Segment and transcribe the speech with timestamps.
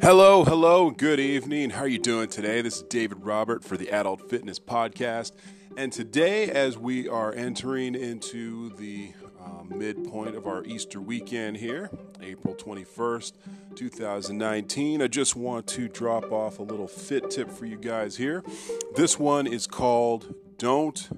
[0.00, 1.70] Hello, hello, good evening.
[1.70, 2.62] How are you doing today?
[2.62, 5.32] This is David Robert for the Adult Fitness Podcast.
[5.76, 9.12] And today, as we are entering into the
[9.44, 11.90] um, midpoint of our Easter weekend here,
[12.22, 13.32] April 21st,
[13.74, 18.44] 2019, I just want to drop off a little fit tip for you guys here.
[18.94, 21.08] This one is called Don't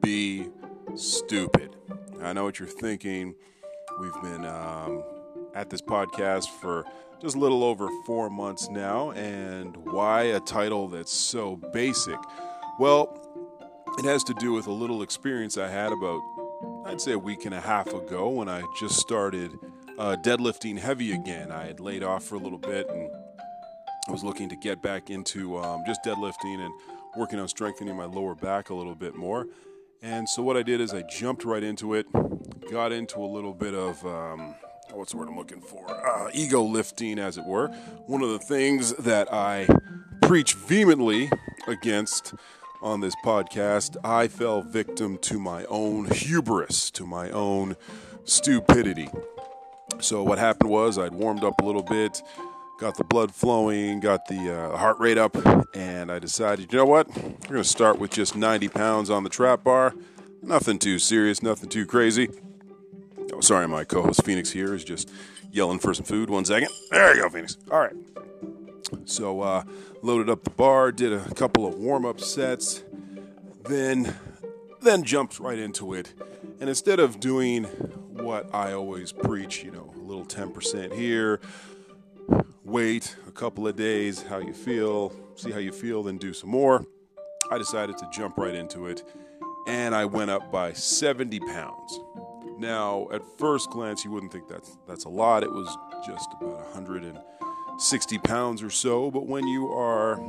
[0.00, 0.48] Be
[0.94, 1.76] Stupid.
[2.22, 3.34] I know what you're thinking.
[4.00, 5.04] We've been um,
[5.54, 6.84] at this podcast for
[7.20, 9.10] just a little over four months now.
[9.12, 12.18] And why a title that's so basic?
[12.78, 13.16] Well,
[13.98, 16.20] it has to do with a little experience I had about,
[16.86, 19.52] I'd say, a week and a half ago when I just started
[19.98, 21.52] uh, deadlifting heavy again.
[21.52, 23.10] I had laid off for a little bit and
[24.08, 26.72] I was looking to get back into um, just deadlifting and
[27.16, 29.46] working on strengthening my lower back a little bit more.
[30.02, 32.06] And so what I did is I jumped right into it,
[32.70, 34.54] got into a little bit of um,
[34.92, 35.88] what's the word I'm looking for?
[35.90, 37.68] Uh, ego lifting, as it were.
[38.06, 39.68] One of the things that I
[40.22, 41.30] preach vehemently
[41.66, 42.34] against
[42.82, 47.76] on this podcast, I fell victim to my own hubris, to my own
[48.24, 49.08] stupidity.
[50.00, 52.22] So, what happened was I'd warmed up a little bit,
[52.78, 55.36] got the blood flowing, got the uh, heart rate up,
[55.76, 57.08] and I decided, you know what?
[57.08, 59.94] We're going to start with just 90 pounds on the trap bar.
[60.42, 62.30] Nothing too serious, nothing too crazy.
[63.40, 65.10] Sorry, my co host Phoenix here is just
[65.50, 66.28] yelling for some food.
[66.30, 66.68] One second.
[66.90, 67.56] There you go, Phoenix.
[67.70, 67.94] All right.
[69.06, 69.64] So, uh,
[70.02, 72.82] loaded up the bar, did a couple of warm up sets,
[73.64, 74.14] then,
[74.82, 76.12] then jumped right into it.
[76.60, 81.40] And instead of doing what I always preach, you know, a little 10% here,
[82.64, 86.50] wait a couple of days, how you feel, see how you feel, then do some
[86.50, 86.84] more,
[87.50, 89.02] I decided to jump right into it.
[89.66, 92.00] And I went up by 70 pounds.
[92.60, 95.42] Now, at first glance, you wouldn't think that's that's a lot.
[95.42, 95.66] It was
[96.06, 99.10] just about 160 pounds or so.
[99.10, 100.20] But when you are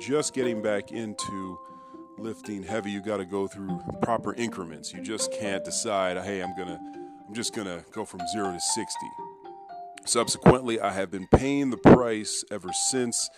[0.00, 1.60] just getting back into
[2.18, 4.92] lifting heavy, you got to go through proper increments.
[4.92, 6.80] You just can't decide, hey, I'm gonna,
[7.28, 8.96] I'm just gonna go from zero to 60.
[10.04, 13.30] Subsequently, I have been paying the price ever since.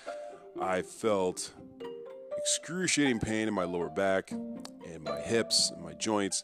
[0.58, 1.52] I felt
[2.38, 6.42] excruciating pain in my lower back and my hips and my joints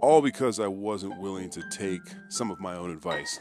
[0.00, 3.38] all because I wasn't willing to take some of my own advice.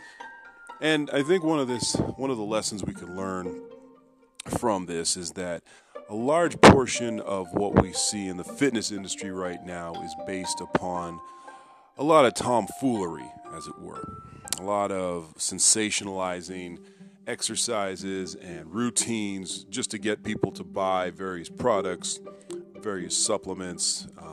[0.82, 3.62] And I think one of this one of the lessons we can learn
[4.58, 5.64] from this is that
[6.10, 10.62] a large portion of what we see in the fitness industry right now is based
[10.62, 11.20] upon
[11.98, 14.04] a lot of tomfoolery, as it were.
[14.60, 16.80] A lot of sensationalizing
[17.28, 22.20] exercises and routines just to get people to buy various products,
[22.80, 24.33] various supplements, um,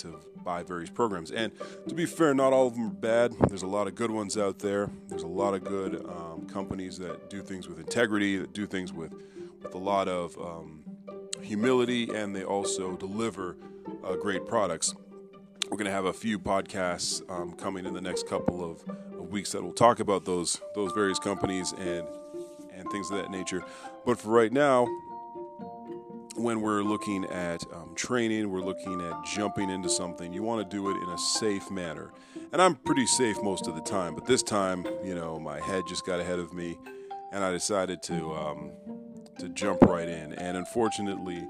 [0.00, 1.30] to buy various programs.
[1.30, 1.52] And
[1.88, 3.34] to be fair, not all of them are bad.
[3.48, 4.90] There's a lot of good ones out there.
[5.08, 8.92] There's a lot of good um, companies that do things with integrity, that do things
[8.92, 9.12] with,
[9.62, 10.82] with a lot of um,
[11.42, 13.56] humility, and they also deliver
[14.04, 14.94] uh, great products.
[15.70, 18.82] We're going to have a few podcasts um, coming in the next couple of,
[19.16, 22.06] of weeks that will talk about those those various companies and
[22.72, 23.62] and things of that nature.
[24.04, 24.88] But for right now,
[26.42, 30.76] when we're looking at um, training, we're looking at jumping into something, you want to
[30.76, 32.12] do it in a safe manner.
[32.52, 35.84] And I'm pretty safe most of the time, but this time, you know, my head
[35.88, 36.78] just got ahead of me,
[37.32, 38.70] and I decided to um,
[39.38, 40.32] to jump right in.
[40.34, 41.46] And unfortunately,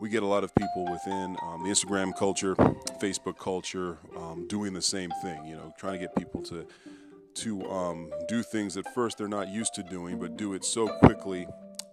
[0.00, 2.56] we get a lot of people within um, the Instagram culture,
[3.00, 5.44] Facebook culture, um, doing the same thing.
[5.44, 6.66] You know, trying to get people to
[7.32, 10.88] to um, do things that first they're not used to doing, but do it so
[10.98, 11.46] quickly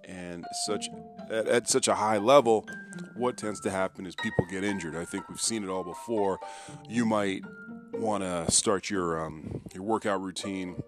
[0.07, 0.87] and such
[1.29, 2.65] at, at, such a high level,
[3.15, 4.95] what tends to happen is people get injured.
[4.95, 6.39] I think we've seen it all before.
[6.89, 7.43] You might
[7.93, 10.81] want to start your um, your workout routine.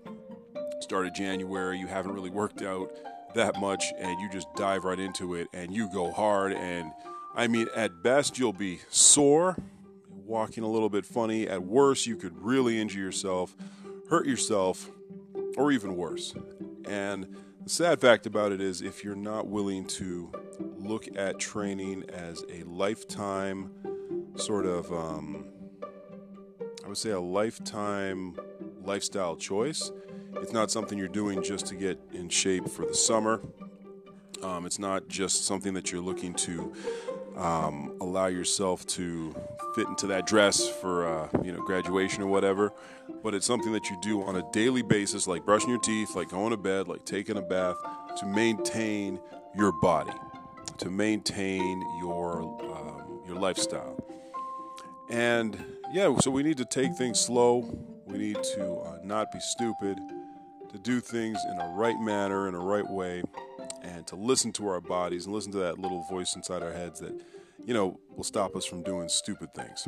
[0.80, 2.92] Start of January, you haven't really worked out
[3.36, 6.54] that much, and you just dive right into it, and you go hard.
[6.54, 6.92] And
[7.36, 9.58] I mean, at best, you'll be sore,
[10.10, 11.48] walking a little bit funny.
[11.48, 13.56] At worst, you could really injure yourself,
[14.10, 14.90] hurt yourself,
[15.58, 16.34] or even worse.
[16.86, 17.36] And
[17.70, 20.32] sad fact about it is, if you're not willing to
[20.80, 23.72] look at training as a lifetime
[24.36, 25.46] sort of, um,
[26.84, 28.36] I would say, a lifetime
[28.84, 29.92] lifestyle choice,
[30.38, 33.40] it's not something you're doing just to get in shape for the summer.
[34.42, 36.74] Um, it's not just something that you're looking to
[37.36, 39.36] um, allow yourself to
[39.76, 42.74] fit into that dress for uh, you know graduation or whatever.
[43.24, 46.30] But it's something that you do on a daily basis, like brushing your teeth, like
[46.30, 47.78] going to bed, like taking a bath,
[48.20, 49.20] to maintain
[49.56, 50.14] your body,
[50.80, 53.98] to maintain your um, your lifestyle.
[55.10, 55.58] And
[55.92, 57.70] yeah, so we need to take things slow.
[58.06, 59.98] We need to uh, not be stupid.
[60.72, 63.24] to do things in a right manner, in a right way,
[63.82, 67.00] and to listen to our bodies and listen to that little voice inside our heads
[67.00, 67.14] that,
[67.66, 69.88] you know, will stop us from doing stupid things.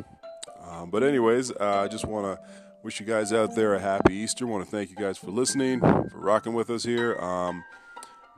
[0.64, 2.42] Um, but, anyways, uh, I just want to
[2.82, 4.46] wish you guys out there a happy Easter.
[4.46, 7.16] want to thank you guys for listening, for rocking with us here.
[7.18, 7.62] Um,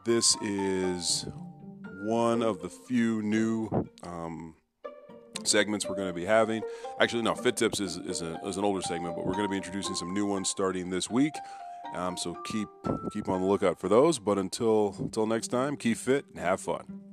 [0.04, 1.26] this is
[2.04, 3.68] one of the few new
[4.02, 4.54] um,
[5.44, 6.62] segments we're going to be having.
[7.00, 9.50] Actually, no, Fit Tips is, is, a, is an older segment, but we're going to
[9.50, 11.32] be introducing some new ones starting this week.
[11.94, 12.68] Um, so keep
[13.12, 14.18] keep on the lookout for those.
[14.18, 17.03] But until until next time, keep fit and have fun.